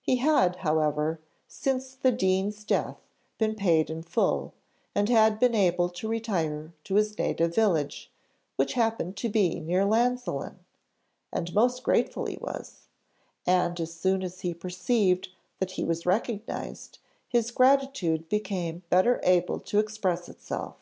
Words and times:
He 0.00 0.16
had, 0.16 0.56
however, 0.66 1.20
since 1.46 1.94
the 1.94 2.10
dean's 2.10 2.64
death, 2.64 2.96
been 3.38 3.54
paid 3.54 3.88
in 3.88 4.02
full, 4.02 4.52
and 4.96 5.08
had 5.08 5.38
been 5.38 5.54
able 5.54 5.88
to 5.90 6.08
retire 6.08 6.72
to 6.82 6.96
his 6.96 7.16
native 7.16 7.54
village, 7.54 8.10
which 8.56 8.72
happened 8.72 9.16
to 9.18 9.28
be 9.28 9.60
near 9.60 9.84
Llansillen, 9.84 10.56
and 11.32 11.54
most 11.54 11.84
grateful 11.84 12.26
he 12.26 12.36
was; 12.38 12.88
and 13.46 13.80
as 13.80 13.94
soon 13.94 14.24
as 14.24 14.40
he 14.40 14.54
perceived 14.54 15.28
that 15.60 15.70
he 15.70 15.84
was 15.84 16.04
recognised, 16.04 16.98
his 17.28 17.52
gratitude 17.52 18.28
became 18.28 18.82
better 18.90 19.20
able 19.22 19.60
to 19.60 19.78
express 19.78 20.28
itself. 20.28 20.78